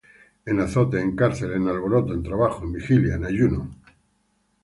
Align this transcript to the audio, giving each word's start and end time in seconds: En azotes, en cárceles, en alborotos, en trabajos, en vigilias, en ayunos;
En 0.51 0.59
azotes, 0.61 0.99
en 0.99 1.11
cárceles, 1.15 1.57
en 1.57 1.67
alborotos, 1.67 2.15
en 2.15 2.23
trabajos, 2.23 2.63
en 2.63 2.73
vigilias, 2.73 3.17
en 3.17 3.23
ayunos; 3.25 3.67